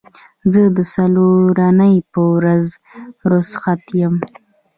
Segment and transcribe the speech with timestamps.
[0.53, 2.65] زه د څلورنۍ په ورځ
[3.31, 4.15] روخصت یم